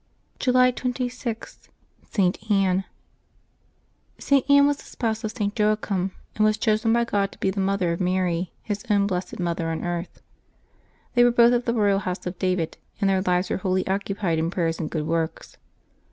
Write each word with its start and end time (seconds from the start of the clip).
July 0.39 0.71
26. 0.71 1.69
~ST. 2.05 2.49
ANNE. 2.51 2.85
@T. 4.17 4.43
Anne 4.49 4.65
was 4.65 4.77
the 4.77 4.83
spouse 4.83 5.23
of 5.23 5.29
St. 5.29 5.53
Joachim, 5.59 6.11
and 6.35 6.43
was 6.43 6.57
chosen 6.57 6.91
by 6.91 7.05
God 7.05 7.31
to 7.31 7.37
be 7.37 7.51
the 7.51 7.59
mother 7.59 7.91
of 7.91 8.01
Mary, 8.01 8.51
His 8.63 8.83
own 8.89 9.05
blessed 9.05 9.37
Mother 9.39 9.69
on 9.69 9.85
earth. 9.85 10.23
They 11.13 11.23
were 11.23 11.29
both 11.29 11.53
of 11.53 11.65
the 11.65 11.73
royal 11.75 11.99
house 11.99 12.25
of 12.25 12.39
David, 12.39 12.77
and 12.99 13.11
their 13.11 13.21
lives 13.21 13.51
were 13.51 13.57
wholly 13.57 13.85
occupied 13.87 14.39
in 14.39 14.49
prayer 14.49 14.71
and 14.79 14.89
good 14.89 15.05
works. 15.05 15.57